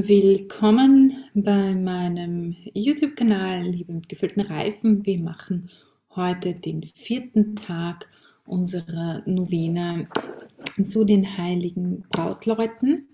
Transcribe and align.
Willkommen 0.00 1.24
bei 1.34 1.74
meinem 1.74 2.54
YouTube-Kanal 2.72 3.62
Liebe 3.64 3.92
mit 3.92 4.08
gefüllten 4.08 4.42
Reifen. 4.42 5.04
Wir 5.04 5.18
machen 5.18 5.70
heute 6.14 6.54
den 6.54 6.84
vierten 6.84 7.56
Tag 7.56 8.08
unserer 8.46 9.24
Novene 9.26 10.08
zu 10.84 11.04
den 11.04 11.36
heiligen 11.36 12.04
Brautleuten. 12.10 13.08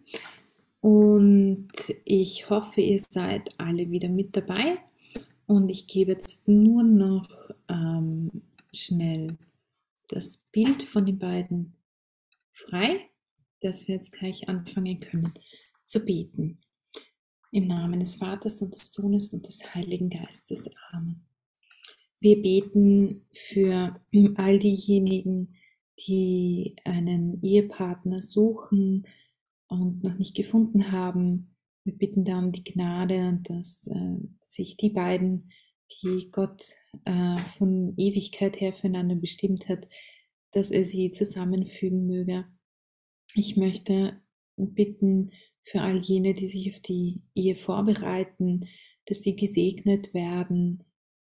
Und 0.83 1.71
ich 2.05 2.51
hoffe, 2.51 2.83
ihr 2.83 3.01
seid 3.09 3.49
alle 3.57 3.91
wieder 3.91 4.11
mit 4.11 4.37
dabei. 4.37 4.77
Und 5.47 5.71
ich 5.71 5.87
gebe 5.87 6.13
jetzt 6.13 6.49
nur 6.49 6.83
noch 6.83 7.31
ähm, 7.71 8.43
schnell 8.75 9.39
das 10.09 10.45
Bild 10.53 10.83
von 10.83 11.07
den 11.07 11.19
beiden 11.19 11.73
frei, 12.53 13.09
dass 13.63 13.89
wir 13.89 13.95
jetzt 13.95 14.13
gleich 14.13 14.51
anfangen 14.51 15.01
können 15.01 15.33
zu 15.87 16.05
beten. 16.05 16.59
Im 17.55 17.69
Namen 17.69 18.01
des 18.01 18.17
Vaters 18.17 18.63
und 18.63 18.75
des 18.75 18.93
Sohnes 18.93 19.33
und 19.33 19.47
des 19.47 19.77
Heiligen 19.77 20.11
Geistes. 20.11 20.69
Amen. 20.91 21.25
Wir 22.19 22.43
beten 22.43 23.29
für 23.33 23.95
all 24.35 24.59
diejenigen, 24.59 25.55
die 26.01 26.75
einen 26.85 27.41
Ehepartner 27.45 28.23
suchen 28.23 29.07
und 29.69 30.03
noch 30.03 30.19
nicht 30.19 30.35
gefunden 30.35 30.91
haben. 30.91 31.55
Wir 31.85 31.97
bitten 31.97 32.25
da 32.25 32.41
um 32.41 32.51
die 32.51 32.65
Gnade, 32.65 33.39
dass 33.45 33.87
äh, 33.87 34.17
sich 34.41 34.77
die 34.77 34.91
beiden, 34.91 35.53
die 36.03 36.33
Gott 36.33 36.65
äh, 37.05 37.39
von 37.57 37.95
Ewigkeit 37.97 38.61
her 38.61 38.73
füreinander 38.73 39.15
bestimmt 39.15 39.69
hat, 39.69 39.87
dass 40.51 40.73
er 40.73 40.83
sie 40.83 41.13
zusammenfügen 41.13 42.05
möge. 42.05 42.47
Ich 43.37 43.57
möchte 43.57 44.21
bitten 44.57 45.31
für 45.65 45.81
all 45.81 46.01
jene, 46.01 46.35
die 46.35 46.47
sich 46.47 46.73
auf 46.73 46.81
die 46.81 47.23
Ehe 47.35 47.57
vorbereiten, 47.57 48.69
dass 49.07 49.23
sie 49.23 49.37
gesegnet 49.37 50.15
werden, 50.15 50.85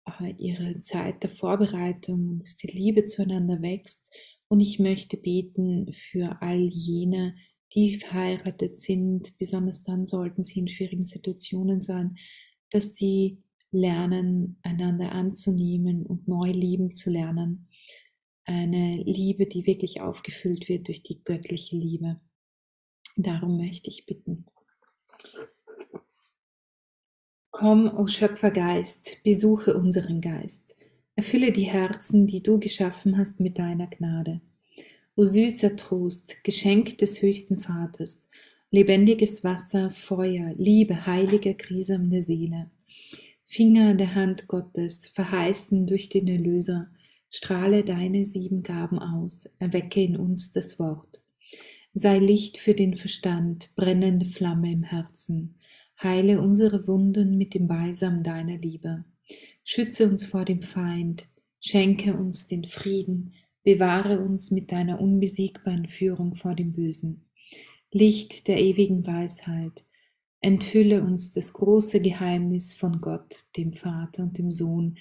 äh, 0.06 0.34
ihre 0.38 0.80
Zeit 0.80 1.22
der 1.22 1.30
Vorbereitung, 1.30 2.38
dass 2.40 2.56
die 2.56 2.68
Liebe 2.68 3.04
zueinander 3.04 3.62
wächst. 3.62 4.12
Und 4.48 4.60
ich 4.60 4.78
möchte 4.78 5.16
beten 5.16 5.92
für 5.94 6.42
all 6.42 6.68
jene, 6.72 7.34
die 7.74 7.98
verheiratet 7.98 8.80
sind, 8.80 9.38
besonders 9.38 9.82
dann 9.82 10.06
sollten 10.06 10.44
sie 10.44 10.60
in 10.60 10.68
schwierigen 10.68 11.04
Situationen 11.04 11.80
sein, 11.80 12.16
dass 12.70 12.94
sie 12.94 13.42
lernen, 13.70 14.58
einander 14.62 15.12
anzunehmen 15.12 16.04
und 16.04 16.28
neu 16.28 16.50
lieben 16.50 16.94
zu 16.94 17.10
lernen. 17.10 17.68
Eine 18.44 19.02
Liebe, 19.02 19.46
die 19.46 19.66
wirklich 19.66 20.00
aufgefüllt 20.00 20.68
wird 20.68 20.88
durch 20.88 21.02
die 21.02 21.22
göttliche 21.24 21.76
Liebe. 21.76 22.20
Darum 23.16 23.58
möchte 23.58 23.90
ich 23.90 24.06
bitten. 24.06 24.46
Komm, 27.50 27.86
o 27.96 28.06
Schöpfergeist, 28.06 29.22
besuche 29.22 29.76
unseren 29.76 30.20
Geist. 30.20 30.74
Erfülle 31.14 31.52
die 31.52 31.64
Herzen, 31.64 32.26
die 32.26 32.42
du 32.42 32.58
geschaffen 32.58 33.18
hast, 33.18 33.40
mit 33.40 33.58
deiner 33.58 33.86
Gnade. 33.86 34.40
O 35.14 35.24
süßer 35.24 35.76
Trost, 35.76 36.42
Geschenk 36.42 36.96
des 36.98 37.20
höchsten 37.20 37.60
Vaters, 37.60 38.30
lebendiges 38.70 39.44
Wasser, 39.44 39.90
Feuer, 39.90 40.54
Liebe, 40.56 41.04
heiliger 41.06 41.52
Grisam 41.52 42.08
der 42.10 42.22
Seele. 42.22 42.70
Finger 43.44 43.94
der 43.94 44.14
Hand 44.14 44.48
Gottes, 44.48 45.08
verheißen 45.08 45.86
durch 45.86 46.08
den 46.08 46.26
Erlöser, 46.28 46.88
strahle 47.28 47.84
deine 47.84 48.24
sieben 48.24 48.62
Gaben 48.62 48.98
aus, 48.98 49.50
erwecke 49.58 50.02
in 50.02 50.16
uns 50.16 50.52
das 50.52 50.78
Wort. 50.78 51.20
Sei 51.94 52.18
Licht 52.18 52.56
für 52.56 52.72
den 52.72 52.96
Verstand, 52.96 53.70
brennende 53.74 54.24
Flamme 54.24 54.72
im 54.72 54.82
Herzen. 54.82 55.56
Heile 56.02 56.40
unsere 56.40 56.88
Wunden 56.88 57.36
mit 57.36 57.52
dem 57.52 57.68
Balsam 57.68 58.22
deiner 58.22 58.56
Liebe. 58.56 59.04
Schütze 59.62 60.08
uns 60.08 60.24
vor 60.24 60.46
dem 60.46 60.62
Feind, 60.62 61.28
schenke 61.60 62.16
uns 62.16 62.48
den 62.48 62.64
Frieden, 62.64 63.34
bewahre 63.62 64.20
uns 64.20 64.50
mit 64.50 64.72
deiner 64.72 65.02
unbesiegbaren 65.02 65.86
Führung 65.86 66.34
vor 66.34 66.54
dem 66.54 66.72
Bösen. 66.72 67.26
Licht 67.90 68.48
der 68.48 68.58
ewigen 68.58 69.06
Weisheit, 69.06 69.84
enthülle 70.40 71.02
uns 71.02 71.32
das 71.32 71.52
große 71.52 72.00
Geheimnis 72.00 72.72
von 72.72 73.02
Gott, 73.02 73.44
dem 73.58 73.74
Vater 73.74 74.22
und 74.22 74.38
dem 74.38 74.50
Sohn, 74.50 74.96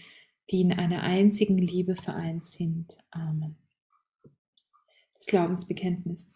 die 0.51 0.59
in 0.59 0.74
einer 0.74 1.03
einzigen 1.03 1.57
Liebe 1.57 1.96
vereint 1.96 2.44
sind. 2.44 2.97
Amen. 3.12 3.56
Das 5.16 5.28
Glaubensbekenntnis. 5.28 6.35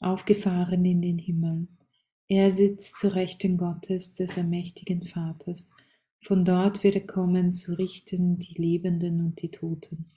aufgefahren 0.00 0.84
in 0.84 1.02
den 1.02 1.18
Himmel. 1.18 1.68
Er 2.28 2.50
sitzt 2.50 2.98
zu 2.98 3.14
Rechten 3.14 3.56
Gottes, 3.56 4.14
des 4.14 4.36
allmächtigen 4.36 5.04
Vaters. 5.04 5.72
Von 6.24 6.44
dort 6.44 6.82
wird 6.82 6.96
er 6.96 7.06
kommen, 7.06 7.52
zu 7.52 7.78
richten 7.78 8.38
die 8.38 8.54
Lebenden 8.54 9.20
und 9.20 9.40
die 9.42 9.50
Toten. 9.50 10.10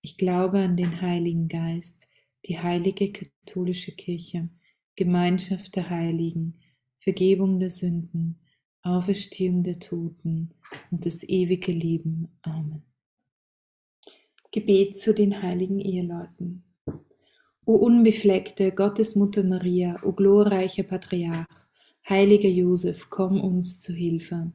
Ich 0.00 0.16
glaube 0.16 0.58
an 0.58 0.76
den 0.76 1.00
Heiligen 1.00 1.48
Geist, 1.48 2.08
die 2.46 2.58
heilige 2.58 3.12
katholische 3.12 3.92
Kirche, 3.92 4.48
Gemeinschaft 4.96 5.76
der 5.76 5.90
Heiligen, 5.90 6.60
Vergebung 6.98 7.60
der 7.60 7.70
Sünden, 7.70 8.40
Auferstehung 8.82 9.62
der 9.62 9.78
Toten 9.78 10.54
und 10.90 11.06
das 11.06 11.22
ewige 11.22 11.72
Leben. 11.72 12.28
Amen. 12.42 12.82
Gebet 14.50 14.98
zu 14.98 15.14
den 15.14 15.42
heiligen 15.42 15.80
Eheleuten. 15.80 16.64
O 17.66 17.76
unbefleckte 17.76 18.72
Gottesmutter 18.72 19.42
Maria, 19.42 19.98
o 20.02 20.12
glorreicher 20.12 20.82
Patriarch, 20.82 21.48
heiliger 22.08 22.48
Josef, 22.48 23.08
komm 23.08 23.40
uns 23.40 23.80
zu 23.80 23.94
Hilfe 23.94 24.52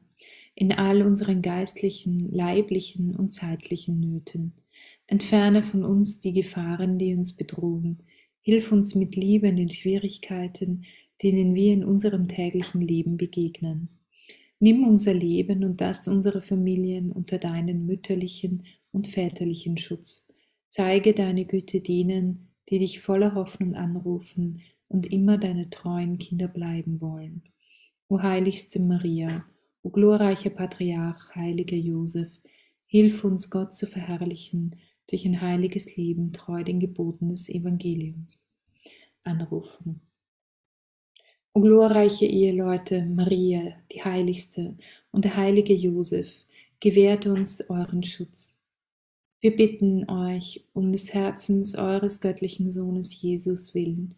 in 0.54 0.72
all 0.72 1.02
unseren 1.02 1.40
geistlichen, 1.40 2.30
leiblichen 2.30 3.16
und 3.16 3.32
zeitlichen 3.32 3.98
Nöten. 3.98 4.52
Entferne 5.06 5.62
von 5.62 5.84
uns 5.84 6.20
die 6.20 6.34
Gefahren, 6.34 6.98
die 6.98 7.14
uns 7.14 7.34
bedrohen. 7.34 8.02
Hilf 8.42 8.70
uns 8.70 8.94
mit 8.94 9.16
Liebe 9.16 9.48
in 9.48 9.56
den 9.56 9.70
Schwierigkeiten, 9.70 10.84
denen 11.22 11.54
wir 11.54 11.72
in 11.72 11.82
unserem 11.82 12.28
täglichen 12.28 12.82
Leben 12.82 13.16
begegnen. 13.16 13.88
Nimm 14.58 14.86
unser 14.86 15.14
Leben 15.14 15.64
und 15.64 15.80
das 15.80 16.06
unserer 16.06 16.42
Familien 16.42 17.10
unter 17.10 17.38
deinen 17.38 17.86
mütterlichen 17.86 18.64
und 18.92 19.08
väterlichen 19.08 19.78
Schutz. 19.78 20.28
Zeige 20.68 21.14
deine 21.14 21.46
Güte 21.46 21.80
denen, 21.80 22.49
die 22.70 22.78
dich 22.78 23.00
voller 23.00 23.34
Hoffnung 23.34 23.74
anrufen 23.74 24.62
und 24.88 25.06
immer 25.12 25.38
deine 25.38 25.70
treuen 25.70 26.18
Kinder 26.18 26.48
bleiben 26.48 27.00
wollen. 27.00 27.42
O 28.08 28.20
heiligste 28.20 28.80
Maria, 28.80 29.44
o 29.82 29.90
glorreicher 29.90 30.50
Patriarch, 30.50 31.34
heiliger 31.34 31.76
Josef, 31.76 32.30
hilf 32.86 33.24
uns, 33.24 33.50
Gott 33.50 33.74
zu 33.74 33.86
verherrlichen 33.86 34.76
durch 35.08 35.24
ein 35.26 35.40
heiliges 35.40 35.96
Leben, 35.96 36.32
treu 36.32 36.62
den 36.62 36.80
Geboten 36.80 37.30
des 37.30 37.48
Evangeliums. 37.48 38.48
Anrufen. 39.22 40.00
O 41.52 41.60
glorreiche 41.60 42.26
Eheleute, 42.26 43.04
Maria, 43.06 43.74
die 43.92 44.02
heiligste, 44.02 44.76
und 45.10 45.24
der 45.24 45.36
heilige 45.36 45.74
Josef, 45.74 46.28
gewährt 46.78 47.26
uns 47.26 47.68
euren 47.68 48.04
Schutz 48.04 48.59
wir 49.40 49.56
bitten 49.56 50.08
euch 50.10 50.66
um 50.74 50.92
des 50.92 51.14
Herzens 51.14 51.74
eures 51.74 52.20
göttlichen 52.20 52.70
Sohnes 52.70 53.20
Jesus 53.20 53.74
willen, 53.74 54.14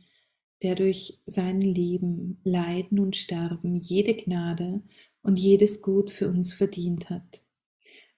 der 0.62 0.74
durch 0.74 1.20
sein 1.26 1.60
Leben, 1.60 2.38
Leiden 2.42 2.98
und 2.98 3.16
Sterben 3.16 3.76
jede 3.76 4.14
Gnade 4.14 4.82
und 5.22 5.38
jedes 5.38 5.82
Gut 5.82 6.10
für 6.10 6.28
uns 6.28 6.52
verdient 6.52 7.10
hat. 7.10 7.42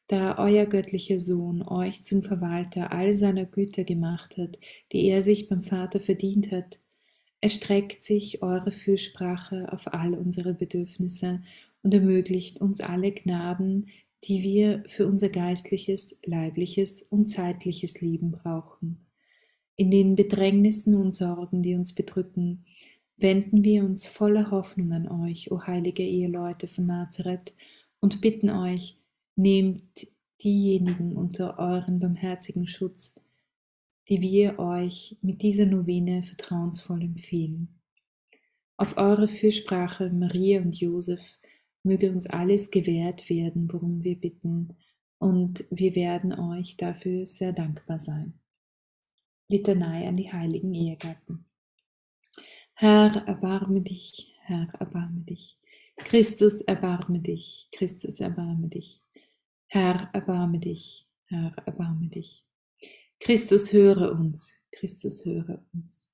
Da 0.07 0.39
euer 0.39 0.67
göttlicher 0.67 1.21
Sohn 1.21 1.63
euch 1.63 2.05
zum 2.05 2.23
Verwalter 2.23 2.93
all 2.93 3.13
seiner 3.13 3.47
Güter 3.47 3.85
gemacht 3.85 4.37
hat, 4.37 4.59
die 4.93 5.09
er 5.09 5.23
sich 5.23 5.49
beim 5.49 5.63
Vater 5.63 6.01
verdient 6.01 6.53
hat, 6.53 6.79
erstreckt 7.41 8.03
sich 8.03 8.43
eure 8.43 8.71
Fürsprache 8.71 9.71
auf 9.73 9.93
all 9.93 10.15
unsere 10.15 10.55
Bedürfnisse 10.55 11.43
und 11.83 11.93
ermöglicht 11.93 12.61
uns 12.61 12.81
alle 12.81 13.13
Gnaden, 13.13 13.89
die 14.25 14.43
wir 14.43 14.83
für 14.87 15.07
unser 15.07 15.29
geistliches, 15.29 16.21
leibliches 16.25 17.03
und 17.03 17.29
zeitliches 17.29 18.01
Leben 18.01 18.33
brauchen. 18.33 19.01
In 19.77 19.91
den 19.91 20.15
Bedrängnissen 20.15 20.95
und 20.95 21.15
Sorgen, 21.15 21.63
die 21.63 21.75
uns 21.75 21.95
bedrücken, 21.95 22.65
wenden 23.17 23.65
wir 23.65 23.85
uns 23.85 24.07
voller 24.07 24.51
Hoffnung 24.51 24.93
an 24.93 25.09
euch, 25.09 25.51
o 25.51 25.61
heilige 25.67 26.03
Eheleute 26.03 26.69
von 26.69 26.87
Nazareth, 26.87 27.55
und 28.01 28.21
bitten 28.21 28.51
euch, 28.51 28.99
nehmt 29.37 30.07
diejenigen 30.43 31.17
unter 31.17 31.59
euren 31.59 31.99
barmherzigen 31.99 32.67
Schutz, 32.67 33.25
die 34.09 34.21
wir 34.21 34.59
euch 34.59 35.17
mit 35.23 35.43
dieser 35.43 35.67
Novene 35.67 36.23
vertrauensvoll 36.23 37.03
empfehlen. 37.03 37.69
Auf 38.77 38.97
eure 38.97 39.29
Fürsprache, 39.29 40.11
Maria 40.11 40.61
und 40.61 40.79
Josef, 40.79 41.21
möge 41.85 42.11
uns 42.11 42.27
alles 42.27 42.71
gewährt 42.71 43.29
werden, 43.29 43.73
worum 43.73 44.03
wir 44.03 44.19
bitten, 44.19 44.77
und 45.19 45.65
wir 45.71 45.95
werden 45.95 46.33
euch 46.33 46.77
dafür 46.77 47.27
sehr 47.27 47.53
dankbar 47.53 47.99
sein. 47.99 48.35
Litanei 49.49 50.09
an 50.09 50.17
die 50.17 50.33
heiligen 50.33 50.75
Ehegatten. 50.75 51.45
Herr, 52.75 53.15
erbarme 53.27 53.83
dich, 53.83 54.35
Herr, 54.41 54.69
erbarme 54.79 55.21
dich. 55.21 55.59
Christus, 55.97 56.61
erbarme 56.63 57.21
dich, 57.21 57.69
Christus, 57.73 58.21
erbarme 58.21 58.69
dich. 58.69 59.03
Herr, 59.69 60.11
erbarme 60.13 60.59
dich, 60.59 61.09
Herr, 61.27 61.55
erbarme 61.65 62.09
dich. 62.09 62.45
Christus, 63.21 63.73
höre 63.73 64.13
uns, 64.13 64.55
Christus, 64.73 65.25
höre 65.25 65.65
uns. 65.73 66.09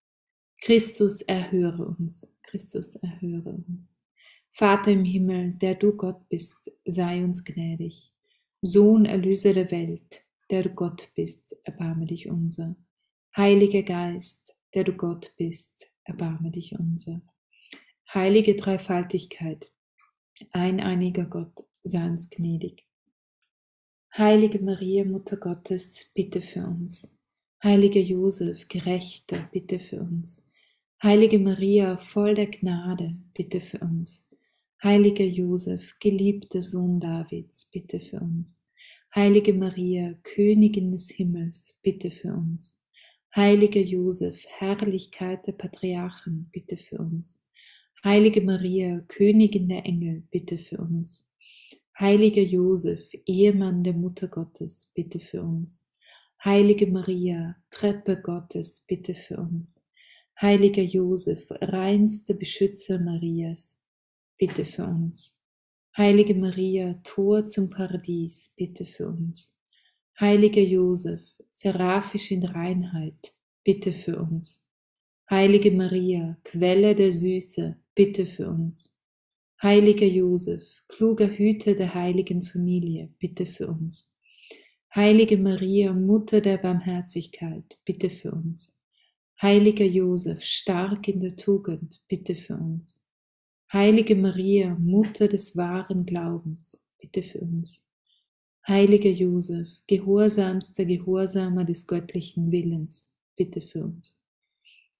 Christus, 0.60 1.22
erhöre 1.22 1.86
uns, 1.86 2.36
Christus, 2.42 2.96
erhöre 2.96 3.50
uns. 3.68 3.99
Vater 4.60 4.90
im 4.90 5.06
Himmel, 5.06 5.54
der 5.54 5.74
du 5.74 5.96
Gott 5.96 6.28
bist, 6.28 6.70
sei 6.84 7.24
uns 7.24 7.44
gnädig. 7.46 8.12
Sohn, 8.60 9.06
Erlöser 9.06 9.54
der 9.54 9.70
Welt, 9.70 10.26
der 10.50 10.64
du 10.64 10.68
Gott 10.68 11.10
bist, 11.14 11.56
erbarme 11.64 12.04
dich 12.04 12.28
unser. 12.28 12.76
Heiliger 13.34 13.82
Geist, 13.82 14.54
der 14.74 14.84
du 14.84 14.92
Gott 14.92 15.32
bist, 15.38 15.90
erbarme 16.04 16.50
dich 16.50 16.78
unser. 16.78 17.22
Heilige 18.12 18.54
Dreifaltigkeit, 18.54 19.72
eineiniger 20.52 21.24
Gott, 21.24 21.64
sei 21.82 22.04
uns 22.04 22.28
gnädig. 22.28 22.86
Heilige 24.14 24.58
Maria, 24.58 25.06
Mutter 25.06 25.38
Gottes, 25.38 26.10
bitte 26.12 26.42
für 26.42 26.66
uns. 26.66 27.18
Heiliger 27.64 28.02
Josef, 28.02 28.68
Gerechter, 28.68 29.48
bitte 29.52 29.80
für 29.80 30.02
uns. 30.02 30.46
Heilige 31.02 31.38
Maria, 31.38 31.96
voll 31.96 32.34
der 32.34 32.48
Gnade, 32.48 33.16
bitte 33.32 33.62
für 33.62 33.78
uns. 33.78 34.29
Heiliger 34.82 35.26
Josef, 35.26 35.98
geliebter 36.00 36.62
Sohn 36.62 37.00
Davids, 37.00 37.70
bitte 37.70 38.00
für 38.00 38.18
uns. 38.18 38.66
Heilige 39.14 39.52
Maria, 39.52 40.14
Königin 40.22 40.90
des 40.90 41.10
Himmels, 41.10 41.78
bitte 41.82 42.10
für 42.10 42.32
uns. 42.32 42.82
Heiliger 43.36 43.82
Josef, 43.82 44.42
Herrlichkeit 44.48 45.46
der 45.46 45.52
Patriarchen, 45.52 46.48
bitte 46.50 46.78
für 46.78 46.96
uns. 46.96 47.42
Heilige 48.02 48.40
Maria, 48.40 49.00
Königin 49.06 49.68
der 49.68 49.84
Engel, 49.84 50.22
bitte 50.30 50.56
für 50.56 50.78
uns. 50.78 51.30
Heiliger 51.98 52.40
Josef, 52.40 53.02
Ehemann 53.26 53.84
der 53.84 53.92
Mutter 53.92 54.28
Gottes, 54.28 54.92
bitte 54.94 55.20
für 55.20 55.42
uns. 55.42 55.92
Heilige 56.42 56.86
Maria, 56.86 57.54
Treppe 57.70 58.18
Gottes, 58.22 58.86
bitte 58.88 59.12
für 59.12 59.36
uns. 59.36 59.86
Heiliger 60.40 60.82
Josef, 60.82 61.44
reinster 61.50 62.32
Beschützer 62.32 62.98
Marias, 62.98 63.79
bitte 64.40 64.64
für 64.64 64.86
uns. 64.86 65.38
Heilige 65.94 66.34
Maria, 66.34 66.94
Tor 67.04 67.46
zum 67.46 67.68
Paradies, 67.68 68.54
bitte 68.56 68.86
für 68.86 69.08
uns. 69.08 69.54
Heiliger 70.18 70.62
Josef, 70.62 71.20
seraphisch 71.50 72.30
in 72.30 72.42
Reinheit, 72.44 73.34
bitte 73.64 73.92
für 73.92 74.18
uns. 74.18 74.66
Heilige 75.28 75.70
Maria, 75.70 76.38
Quelle 76.42 76.94
der 76.94 77.12
Süße, 77.12 77.76
bitte 77.94 78.24
für 78.24 78.48
uns. 78.48 78.98
Heiliger 79.62 80.06
Josef, 80.06 80.62
kluger 80.88 81.28
Hüter 81.28 81.74
der 81.74 81.92
heiligen 81.92 82.44
Familie, 82.44 83.12
bitte 83.18 83.44
für 83.44 83.68
uns. 83.68 84.16
Heilige 84.94 85.36
Maria, 85.36 85.92
Mutter 85.92 86.40
der 86.40 86.56
Barmherzigkeit, 86.56 87.78
bitte 87.84 88.08
für 88.08 88.32
uns. 88.32 88.80
Heiliger 89.42 89.84
Josef, 89.84 90.42
stark 90.42 91.08
in 91.08 91.20
der 91.20 91.36
Tugend, 91.36 92.00
bitte 92.08 92.34
für 92.34 92.56
uns. 92.56 93.04
Heilige 93.72 94.16
Maria, 94.16 94.74
Mutter 94.74 95.28
des 95.28 95.56
wahren 95.56 96.04
Glaubens, 96.04 96.90
bitte 96.98 97.22
für 97.22 97.38
uns. 97.38 97.86
Heiliger 98.66 99.10
Josef, 99.10 99.68
gehorsamster 99.86 100.84
Gehorsamer 100.84 101.64
des 101.64 101.86
göttlichen 101.86 102.50
Willens, 102.50 103.16
bitte 103.36 103.60
für 103.60 103.84
uns. 103.84 104.24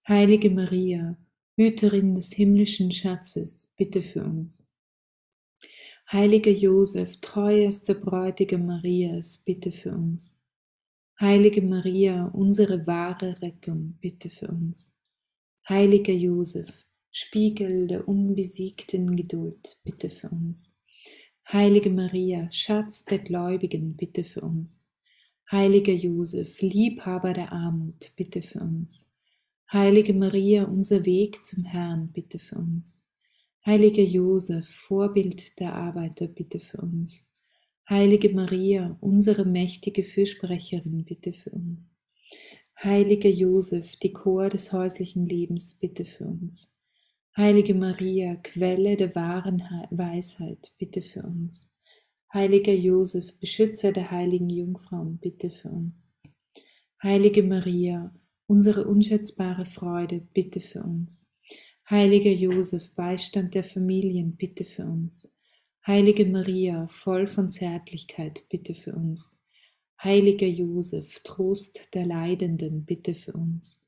Heilige 0.06 0.50
Maria, 0.50 1.19
Hüterin 1.56 2.14
des 2.14 2.32
himmlischen 2.32 2.93
Schatzes, 2.93 3.75
bitte 3.76 4.02
für 4.02 4.22
uns. 4.22 4.72
Heiliger 6.12 6.52
Josef, 6.52 7.20
treuerster 7.20 7.94
Bräutigam 7.94 8.67
Marias, 8.67 9.43
bitte 9.44 9.72
für 9.72 9.90
uns. 9.93 10.44
Heilige 11.20 11.62
Maria, 11.62 12.26
unsere 12.26 12.87
wahre 12.87 13.43
Rettung, 13.43 13.99
bitte 14.00 14.31
für 14.31 14.46
uns. 14.46 14.96
Heiliger 15.69 16.14
Josef, 16.14 16.70
Spiegel 17.12 17.88
der 17.88 18.06
unbesiegten 18.06 19.16
Geduld, 19.16 19.80
bitte 19.84 20.08
für 20.10 20.28
uns. 20.28 20.80
Heilige 21.52 21.90
Maria, 21.90 22.50
Schatz 22.52 23.04
der 23.04 23.18
Gläubigen, 23.18 23.96
bitte 23.96 24.22
für 24.22 24.42
uns. 24.42 24.92
Heiliger 25.50 25.92
Josef, 25.92 26.60
Liebhaber 26.60 27.34
der 27.34 27.52
Armut, 27.52 28.12
bitte 28.14 28.42
für 28.42 28.60
uns. 28.60 29.12
Heilige 29.72 30.14
Maria, 30.14 30.64
unser 30.64 31.04
Weg 31.04 31.44
zum 31.44 31.64
Herrn, 31.64 32.12
bitte 32.12 32.38
für 32.38 32.56
uns. 32.56 33.08
Heiliger 33.66 34.04
Josef, 34.04 34.68
Vorbild 34.86 35.58
der 35.58 35.74
Arbeiter, 35.74 36.28
bitte 36.28 36.60
für 36.60 36.78
uns. 36.78 37.28
Heilige 37.88 38.28
Maria, 38.28 38.96
unsere 39.00 39.44
mächtige 39.44 40.04
Fürsprecherin, 40.04 41.04
bitte 41.04 41.32
für 41.32 41.50
uns. 41.50 41.96
Heiliger 42.80 43.28
Josef, 43.28 43.96
die 43.96 44.12
Chor 44.12 44.48
des 44.48 44.72
häuslichen 44.72 45.26
Lebens, 45.26 45.80
bitte 45.80 46.04
für 46.04 46.26
uns. 46.26 46.72
Heilige 47.37 47.75
Maria, 47.75 48.35
Quelle 48.37 48.97
der 48.97 49.15
wahren 49.15 49.62
Weisheit, 49.91 50.73
bitte 50.79 51.00
für 51.00 51.23
uns. 51.23 51.71
Heiliger 52.35 52.73
Josef, 52.73 53.35
Beschützer 53.38 53.93
der 53.93 54.10
heiligen 54.10 54.51
Jungfrauen, 54.51 55.19
bitte 55.19 55.51
für 55.51 55.69
uns. 55.69 56.19
Heilige 57.03 57.44
Maria, 57.44 58.13
unsere 58.46 58.87
unschätzbare 58.87 59.65
Freude, 59.65 60.20
bitte 60.34 60.60
für 60.60 60.82
uns. 60.82 61.32
Heiliger 61.89 62.32
Josef, 62.32 62.93
Beistand 62.94 63.55
der 63.55 63.65
Familien, 63.65 64.37
bitte 64.37 64.65
für 64.65 64.84
uns. 64.84 65.32
Heilige 65.87 66.27
Maria, 66.27 66.89
voll 66.89 67.27
von 67.29 67.51
Zärtlichkeit, 67.51 68.44
bitte 68.49 68.75
für 68.75 68.94
uns. 68.94 69.44
Heiliger 70.03 70.46
Josef, 70.46 71.20
Trost 71.25 71.94
der 71.94 72.06
Leidenden, 72.06 72.84
bitte 72.84 73.15
für 73.15 73.32
uns. 73.32 73.81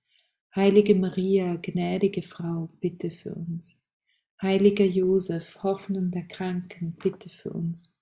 Heilige 0.54 0.94
Maria, 0.94 1.56
gnädige 1.56 2.20
Frau, 2.20 2.68
bitte 2.78 3.10
für 3.10 3.34
uns. 3.34 3.82
Heiliger 4.42 4.84
Josef, 4.84 5.62
Hoffnung 5.62 6.10
der 6.10 6.24
Kranken, 6.24 6.94
bitte 7.02 7.30
für 7.30 7.54
uns. 7.54 7.98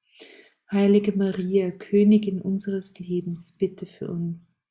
Heilige 0.69 1.13
Maria, 1.13 1.71
Königin 1.71 2.41
unseres 2.41 2.99
Lebens, 2.99 3.57
bitte 3.57 3.87
für 3.87 4.11
uns. 4.11 4.65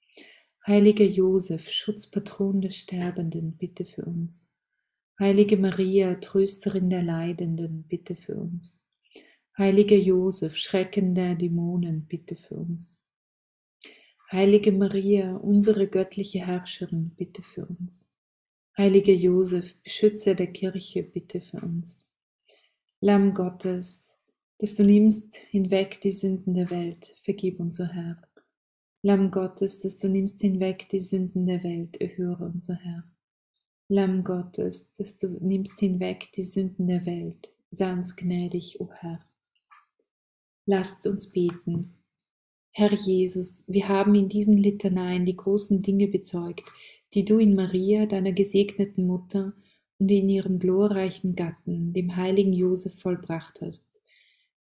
Heiliger 0.68 1.06
Josef, 1.06 1.70
Schutzpatron 1.70 2.60
der 2.60 2.72
Sterbenden, 2.72 3.56
bitte 3.56 3.86
für 3.86 4.04
uns. 4.04 4.54
Heilige 5.18 5.56
Maria, 5.56 6.16
Trösterin 6.16 6.90
der 6.90 7.04
Leidenden, 7.04 7.84
bitte 7.88 8.18
für 8.18 8.36
uns. 8.36 8.86
Heiliger 9.58 9.96
Josef, 9.96 10.58
Schrecken 10.58 11.16
der 11.16 11.36
Dämonen, 11.36 12.08
bitte 12.08 12.36
für 12.36 12.56
uns. 12.56 13.02
Heilige 14.32 14.72
Maria, 14.72 15.36
unsere 15.38 15.88
göttliche 15.88 16.46
Herrscherin, 16.46 17.16
bitte 17.18 17.42
für 17.42 17.66
uns. 17.66 18.12
Heiliger 18.78 19.14
Josef, 19.14 19.76
Beschützer 19.82 20.36
der 20.36 20.54
Kirche, 20.54 21.02
bitte 21.02 21.42
für 21.42 21.60
uns. 21.62 22.08
Lamm 23.02 23.34
Gottes, 23.34 24.20
dass 24.60 24.76
du 24.76 24.84
nimmst 24.84 25.36
hinweg 25.36 26.00
die 26.02 26.12
Sünden 26.12 26.54
der 26.54 26.70
Welt, 26.70 27.16
vergib 27.24 27.60
uns, 27.60 27.80
o 27.80 27.86
Herr. 27.86 28.22
Lamm 29.02 29.32
Gottes, 29.32 29.80
dass 29.80 29.98
du 29.98 30.08
nimmst 30.08 30.42
hinweg 30.42 30.88
die 30.90 31.00
Sünden 31.00 31.48
der 31.48 31.64
Welt, 31.64 32.00
erhöre 32.00 32.46
uns, 32.46 32.70
o 32.70 32.74
Herr. 32.74 33.04
Lamm 33.88 34.24
Gottes, 34.24 34.92
dass 34.92 35.18
du 35.18 35.40
nimmst 35.44 35.80
hinweg 35.80 36.32
die 36.34 36.44
Sünden 36.44 36.86
der 36.86 37.04
Welt, 37.08 37.52
sei 37.72 37.92
uns 37.94 38.16
gnädig, 38.16 38.80
o 38.80 38.92
Herr. 38.92 39.26
Lasst 40.68 41.08
uns 41.08 41.32
beten. 41.32 41.99
Herr 42.72 42.94
Jesus, 42.94 43.64
wir 43.68 43.88
haben 43.88 44.16
in 44.16 44.30
diesen 44.30 44.54
Litaneien 44.54 45.26
die 45.26 45.36
großen 45.36 45.82
Dinge 45.82 46.08
bezeugt, 46.08 46.66
die 47.14 47.26
du 47.26 47.40
in 47.40 47.56
Maria, 47.56 48.06
deiner 48.06 48.32
gesegneten 48.32 49.06
Mutter, 49.06 49.54
und 50.00 50.10
in 50.10 50.30
ihrem 50.30 50.60
glorreichen 50.60 51.36
Gatten, 51.36 51.92
dem 51.94 52.16
heiligen 52.16 52.54
Josef, 52.54 52.98
vollbracht 53.00 53.60
hast. 53.62 54.02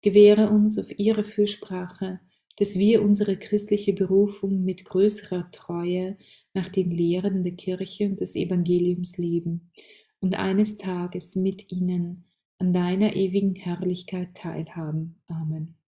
Gewähre 0.01 0.49
uns 0.49 0.77
auf 0.77 0.97
ihre 0.99 1.23
Fürsprache, 1.23 2.19
dass 2.57 2.77
wir 2.77 3.01
unsere 3.01 3.37
christliche 3.37 3.93
Berufung 3.93 4.65
mit 4.65 4.83
größerer 4.83 5.49
Treue 5.51 6.17
nach 6.53 6.67
den 6.67 6.91
Lehren 6.91 7.43
der 7.43 7.53
Kirche 7.53 8.05
und 8.05 8.19
des 8.19 8.35
Evangeliums 8.35 9.17
leben 9.17 9.71
und 10.19 10.37
eines 10.37 10.75
Tages 10.77 11.37
mit 11.37 11.71
ihnen 11.71 12.25
an 12.57 12.73
deiner 12.73 13.15
ewigen 13.15 13.55
Herrlichkeit 13.55 14.35
teilhaben. 14.35 15.21
Amen. 15.27 15.78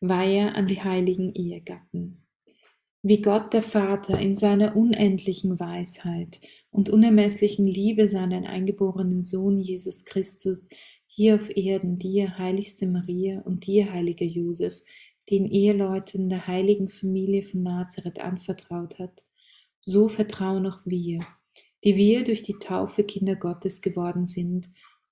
Weihe 0.00 0.54
an 0.54 0.66
die 0.66 0.82
heiligen 0.82 1.32
Ehegatten. 1.34 2.22
Wie 3.02 3.20
Gott 3.22 3.52
der 3.52 3.62
Vater 3.62 4.18
in 4.18 4.36
seiner 4.36 4.76
unendlichen 4.76 5.58
Weisheit 5.58 6.40
und 6.70 6.88
unermesslichen 6.88 7.66
Liebe 7.66 8.06
seinen 8.06 8.44
eingeborenen 8.44 9.24
Sohn 9.24 9.58
Jesus 9.58 10.04
Christus 10.04 10.68
hier 11.06 11.36
auf 11.36 11.50
Erden 11.56 11.98
dir, 11.98 12.38
heiligste 12.38 12.86
Maria 12.86 13.40
und 13.40 13.66
dir, 13.66 13.92
heiliger 13.92 14.26
Josef, 14.26 14.80
den 15.30 15.46
Eheleuten 15.46 16.28
der 16.28 16.46
heiligen 16.46 16.88
Familie 16.88 17.42
von 17.42 17.62
Nazareth 17.62 18.20
anvertraut 18.20 18.98
hat, 18.98 19.24
so 19.80 20.08
vertrauen 20.08 20.66
auch 20.66 20.80
wir, 20.84 21.20
die 21.84 21.96
wir 21.96 22.24
durch 22.24 22.42
die 22.42 22.58
Taufe 22.60 23.04
Kinder 23.04 23.36
Gottes 23.36 23.82
geworden 23.82 24.26
sind, 24.26 24.68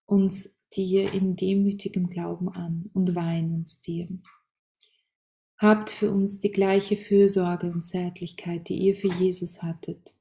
uns 0.07 0.57
dir 0.75 1.13
in 1.13 1.35
demütigem 1.35 2.09
Glauben 2.09 2.49
an 2.49 2.91
und 2.93 3.15
weihen 3.15 3.53
uns 3.53 3.81
dir. 3.81 4.09
Habt 5.59 5.91
für 5.91 6.11
uns 6.11 6.41
die 6.41 6.51
gleiche 6.51 6.97
Fürsorge 6.97 7.71
und 7.71 7.85
Zärtlichkeit, 7.85 8.69
die 8.69 8.79
ihr 8.79 8.95
für 8.95 9.09
Jesus 9.09 9.63
hattet. 9.63 10.15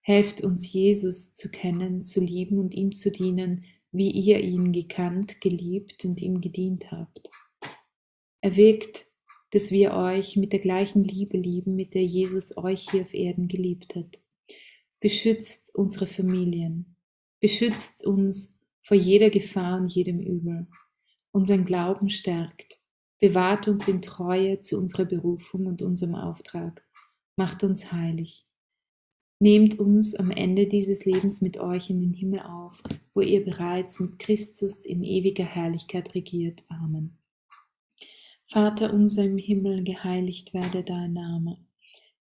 Helft 0.00 0.42
uns, 0.42 0.70
Jesus 0.72 1.34
zu 1.34 1.50
kennen, 1.50 2.02
zu 2.02 2.20
lieben 2.20 2.58
und 2.58 2.74
ihm 2.74 2.94
zu 2.94 3.10
dienen, 3.10 3.64
wie 3.92 4.10
ihr 4.10 4.40
ihn 4.40 4.72
gekannt, 4.72 5.40
geliebt 5.40 6.04
und 6.04 6.20
ihm 6.20 6.40
gedient 6.40 6.90
habt. 6.90 7.30
Erwirkt 8.42 9.06
dass 9.54 9.70
wir 9.70 9.94
euch 9.94 10.36
mit 10.36 10.52
der 10.52 10.58
gleichen 10.58 11.04
Liebe 11.04 11.36
lieben, 11.36 11.76
mit 11.76 11.94
der 11.94 12.04
Jesus 12.04 12.56
euch 12.56 12.90
hier 12.90 13.02
auf 13.02 13.14
Erden 13.14 13.46
geliebt 13.46 13.94
hat. 13.94 14.18
Beschützt 14.98 15.72
unsere 15.76 16.08
Familien, 16.08 16.96
beschützt 17.38 18.04
uns 18.04 18.60
vor 18.82 18.96
jeder 18.96 19.30
Gefahr 19.30 19.80
und 19.80 19.94
jedem 19.94 20.18
Übel. 20.18 20.66
Unseren 21.30 21.64
Glauben 21.64 22.10
stärkt, 22.10 22.80
bewahrt 23.24 23.68
uns 23.68 23.88
in 23.88 24.02
Treue 24.02 24.60
zu 24.60 24.76
unserer 24.76 25.06
Berufung 25.06 25.64
und 25.64 25.80
unserem 25.80 26.14
Auftrag, 26.14 26.84
macht 27.36 27.64
uns 27.64 27.90
heilig. 27.90 28.46
Nehmt 29.40 29.78
uns 29.78 30.14
am 30.14 30.30
Ende 30.30 30.66
dieses 30.66 31.06
Lebens 31.06 31.40
mit 31.40 31.56
euch 31.56 31.88
in 31.88 32.02
den 32.02 32.12
Himmel 32.12 32.40
auf, 32.40 32.76
wo 33.14 33.22
ihr 33.22 33.42
bereits 33.42 33.98
mit 33.98 34.18
Christus 34.18 34.84
in 34.84 35.02
ewiger 35.02 35.46
Herrlichkeit 35.46 36.14
regiert. 36.14 36.64
Amen. 36.68 37.16
Vater 38.46 38.92
unser 38.92 39.24
im 39.24 39.38
Himmel, 39.38 39.84
geheiligt 39.84 40.52
werde 40.52 40.82
dein 40.82 41.14
Name. 41.14 41.56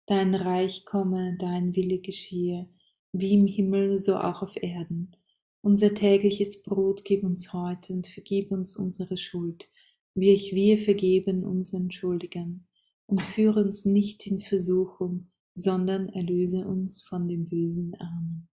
Dein 0.07 0.37
Reich 0.37 0.85
komme, 0.85 1.37
dein 1.41 1.75
Wille 1.75 1.99
geschehe, 1.99 2.69
wie 3.11 3.35
im 3.35 3.49
Himmel, 3.49 3.99
so 3.99 4.19
auch 4.19 4.43
auf 4.43 4.55
Erden. 4.55 5.17
Unser 5.63 5.95
tägliches 5.95 6.63
Brot 6.63 7.05
gib 7.05 7.25
uns 7.25 7.53
heute 7.53 7.93
und 7.93 8.07
vergib 8.07 8.53
uns 8.53 8.77
unsere 8.77 9.17
Schuld, 9.17 9.69
wie 10.15 10.37
wir 10.53 10.79
vergeben 10.79 11.45
unseren 11.45 11.91
Schuldigern. 11.91 12.67
Und 13.07 13.21
führe 13.21 13.63
uns 13.63 13.85
nicht 13.85 14.27
in 14.27 14.41
Versuchung, 14.41 15.31
sondern 15.55 16.09
erlöse 16.09 16.67
uns 16.67 17.03
von 17.03 17.29
dem 17.29 17.49
bösen 17.49 17.95
Amen. 17.99 18.49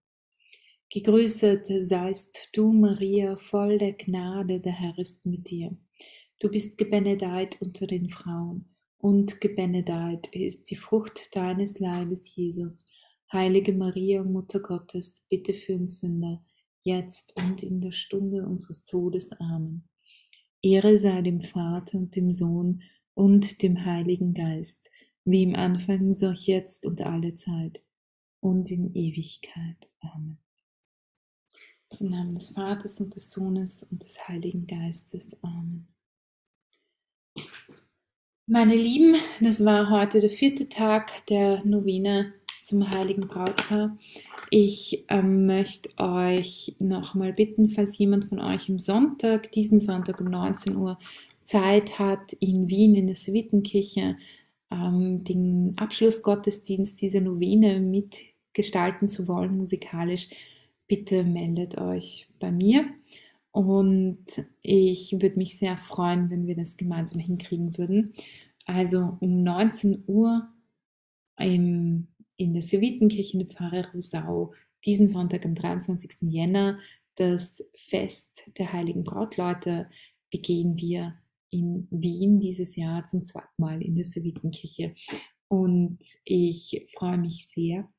Gegrüßet 0.91 1.67
seist 1.67 2.49
du, 2.53 2.73
Maria, 2.73 3.37
voll 3.37 3.77
der 3.77 3.93
Gnade, 3.93 4.59
der 4.59 4.73
Herr 4.73 4.97
ist 4.97 5.25
mit 5.25 5.49
dir. 5.49 5.77
Du 6.39 6.49
bist 6.49 6.77
gebenedeit 6.77 7.61
unter 7.61 7.85
den 7.85 8.09
Frauen, 8.09 8.65
und 8.97 9.39
gebenedeit 9.39 10.27
ist 10.33 10.69
die 10.71 10.75
Frucht 10.75 11.35
deines 11.35 11.79
Leibes, 11.79 12.35
Jesus. 12.35 12.87
Heilige 13.31 13.71
Maria, 13.71 14.23
Mutter 14.23 14.59
Gottes, 14.59 15.27
bitte 15.29 15.53
für 15.53 15.75
uns 15.75 15.99
Sünder, 15.99 16.43
jetzt 16.81 17.35
und 17.37 17.61
in 17.61 17.81
der 17.81 17.91
Stunde 17.91 18.45
unseres 18.45 18.83
Todes. 18.83 19.39
Amen. 19.39 19.87
Ehre 20.61 20.97
sei 20.97 21.21
dem 21.21 21.41
Vater 21.41 21.97
und 21.97 22.15
dem 22.15 22.31
Sohn 22.31 22.83
und 23.13 23.61
dem 23.61 23.85
Heiligen 23.85 24.33
Geist, 24.33 24.91
wie 25.25 25.43
im 25.43 25.55
Anfang, 25.55 26.13
so 26.13 26.31
jetzt 26.31 26.85
und 26.85 27.01
alle 27.01 27.35
Zeit 27.35 27.81
und 28.41 28.71
in 28.71 28.93
Ewigkeit. 28.93 29.89
Amen. 29.99 30.37
Im 31.99 32.09
Namen 32.09 32.33
des 32.33 32.51
Vaters 32.51 32.99
und 32.99 33.15
des 33.15 33.31
Sohnes 33.31 33.83
und 33.83 34.03
des 34.03 34.27
Heiligen 34.27 34.67
Geistes. 34.67 35.41
Amen. 35.43 35.87
Meine 38.45 38.75
Lieben, 38.75 39.15
das 39.41 39.63
war 39.63 39.89
heute 39.89 40.21
der 40.21 40.29
vierte 40.29 40.69
Tag 40.69 41.25
der 41.27 41.63
Novene 41.65 42.33
zum 42.69 42.87
Heiligen 42.91 43.27
Brautpaar. 43.27 43.97
Ich 44.51 45.03
ähm, 45.07 45.47
möchte 45.47 45.89
euch 45.97 46.75
nochmal 46.79 47.33
bitten, 47.33 47.69
falls 47.69 47.97
jemand 47.97 48.25
von 48.25 48.39
euch 48.39 48.69
am 48.69 48.77
Sonntag, 48.77 49.51
diesen 49.53 49.79
Sonntag 49.79 50.21
um 50.21 50.27
19 50.27 50.75
Uhr, 50.75 50.99
Zeit 51.41 51.97
hat, 51.97 52.33
in 52.33 52.67
Wien 52.67 52.93
in 52.93 53.07
der 53.07 53.15
Savitenkirche 53.15 54.17
ähm, 54.69 55.23
den 55.23 55.73
Abschlussgottesdienst 55.77 57.01
dieser 57.01 57.21
Novene 57.21 57.79
mitgestalten 57.79 59.07
zu 59.07 59.27
wollen, 59.27 59.57
musikalisch, 59.57 60.29
bitte 60.87 61.23
meldet 61.23 61.79
euch 61.79 62.27
bei 62.39 62.51
mir. 62.51 62.85
Und 63.51 64.25
ich 64.61 65.13
würde 65.13 65.37
mich 65.37 65.57
sehr 65.57 65.75
freuen, 65.77 66.29
wenn 66.29 66.45
wir 66.45 66.55
das 66.55 66.77
gemeinsam 66.77 67.19
hinkriegen 67.19 67.79
würden. 67.79 68.13
Also 68.65 69.17
um 69.21 69.41
19 69.41 70.03
Uhr 70.05 70.47
im, 71.39 72.05
in 72.39 72.53
der 72.53 72.61
Servitenkirche 72.61 73.33
in 73.33 73.39
der 73.39 73.49
Pfarre 73.49 73.91
Rosau, 73.93 74.53
diesen 74.85 75.09
Sonntag 75.09 75.45
am 75.45 75.55
23. 75.55 76.29
Jänner, 76.31 76.79
das 77.15 77.69
Fest 77.75 78.43
der 78.57 78.71
Heiligen 78.71 79.03
Brautleute, 79.03 79.89
begehen 80.31 80.77
wir 80.77 81.19
in 81.49 81.87
Wien 81.91 82.39
dieses 82.39 82.77
Jahr 82.77 83.05
zum 83.07 83.25
zweiten 83.25 83.61
Mal 83.61 83.81
in 83.81 83.95
der 83.95 84.05
Servitenkirche. 84.05 84.93
Und 85.49 85.99
ich 86.23 86.87
freue 86.93 87.17
mich 87.17 87.45
sehr, 87.45 87.91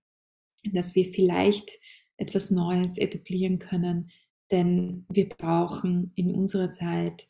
dass 0.72 0.94
wir 0.94 1.12
vielleicht 1.12 1.70
etwas 2.16 2.50
Neues 2.50 2.96
etablieren 2.96 3.58
können, 3.58 4.10
denn 4.50 5.04
wir 5.10 5.28
brauchen 5.28 6.12
in 6.14 6.34
unserer 6.34 6.72
Zeit 6.72 7.28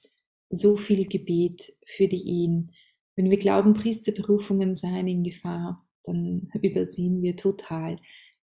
so 0.49 0.76
viel 0.76 1.09
Gebet 1.09 1.75
für 1.85 2.07
die 2.07 2.43
Ehen. 2.43 2.73
Wenn 3.17 3.31
wir 3.31 3.38
glauben, 3.38 3.75
Priesterberufungen 3.75 4.76
seien 4.76 5.09
in 5.09 5.25
Gefahr, 5.25 5.85
dann 6.04 6.50
übersehen 6.62 7.23
wir 7.23 7.37
total, 7.37 7.97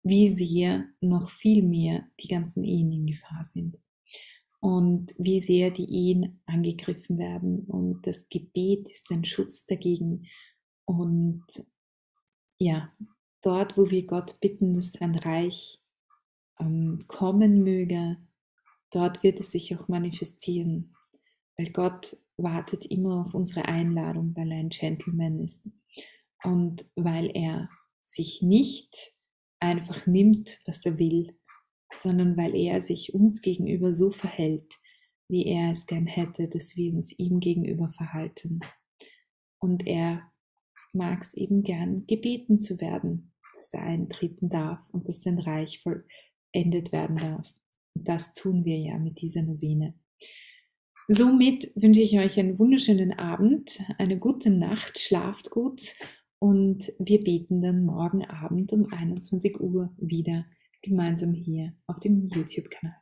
wie 0.04 0.28
sehr 0.28 0.86
noch 1.02 1.30
viel 1.30 1.64
mehr 1.64 2.08
die 2.20 2.28
ganzen 2.28 2.64
Ehen 2.64 2.92
in 2.92 3.08
Gefahr 3.08 3.44
sind 3.44 3.80
und 4.60 5.14
wie 5.18 5.40
sehr 5.40 5.72
die 5.72 5.92
Ehen 5.92 6.42
angegriffen 6.46 7.18
werden. 7.18 7.66
Und 7.66 8.06
das 8.08 8.30
Gebet 8.30 8.90
ist 8.90 9.12
ein 9.12 9.26
Schutz 9.26 9.66
dagegen. 9.66 10.28
Und 10.86 11.46
ja, 12.58 12.92
dort, 13.42 13.78
wo 13.78 13.90
wir 13.90 14.08
Gott 14.08 14.40
bitten, 14.42 14.74
dass 14.74 14.94
sein 14.94 15.16
Reich 15.16 15.80
ähm, 16.60 17.06
kommen 17.08 17.64
möge, 17.64 18.18
dort 18.92 19.24
wird 19.24 19.40
es 19.40 19.52
sich 19.52 19.76
auch 19.76 19.88
manifestieren, 19.88 20.96
weil 21.58 21.72
Gott 21.72 22.18
wartet 22.38 22.86
immer 22.86 23.22
auf 23.22 23.34
unsere 23.34 23.66
Einladung, 23.66 24.36
weil 24.36 24.52
er 24.52 24.60
ein 24.60 24.70
Gentleman 24.70 25.44
ist 25.44 25.70
und 26.46 26.86
weil 26.96 27.32
er 27.34 27.70
sich 28.06 28.42
nicht 28.42 29.14
einfach 29.60 30.06
nimmt, 30.06 30.60
was 30.66 30.86
er 30.86 31.00
will, 31.00 31.38
sondern 31.94 32.38
weil 32.38 32.56
er 32.56 32.82
sich 32.82 33.14
uns 33.14 33.42
gegenüber 33.42 33.94
so 33.94 34.12
verhält, 34.12 34.76
wie 35.30 35.46
er 35.46 35.72
es 35.72 35.88
gern 35.88 36.06
hätte, 36.06 36.48
dass 36.48 36.76
wir 36.76 36.94
uns 36.94 37.18
ihm 37.18 37.40
gegenüber 37.40 37.90
verhalten. 37.90 38.60
Und 39.60 39.88
er 39.88 40.32
mag 40.94 41.22
es 41.22 41.34
eben 41.34 41.64
gern, 41.64 42.06
gebeten 42.06 42.60
zu 42.60 42.80
werden, 42.80 43.34
dass 43.56 43.74
er 43.74 43.84
eintreten 43.84 44.50
darf 44.50 44.88
und 44.92 45.10
dass 45.10 45.24
sein 45.24 45.40
Reich 45.40 45.82
vollendet 45.82 46.92
werden 46.92 47.18
darf. 47.18 47.48
Das 47.96 48.34
tun 48.34 48.66
wir 48.66 48.78
ja 48.78 49.00
mit 49.00 49.22
dieser 49.22 49.42
Novene. 49.42 49.96
Somit 51.08 51.72
wünsche 51.76 52.02
ich 52.02 52.18
euch 52.20 52.40
einen 52.40 52.60
wunderschönen 52.60 53.14
Abend, 53.14 53.82
eine 53.98 54.18
gute 54.18 54.50
Nacht, 54.50 55.00
schlaft 55.00 55.52
gut 55.52 55.96
und 56.40 56.92
wir 57.00 57.24
beten 57.24 57.62
dann 57.62 57.84
morgen 57.84 58.26
Abend 58.26 58.74
um 58.74 58.92
21 58.92 59.60
Uhr 59.60 59.94
wieder 59.98 60.46
gemeinsam 60.82 61.34
hier 61.34 61.74
auf 61.88 62.00
dem 62.00 62.28
YouTube-Kanal. 62.28 62.96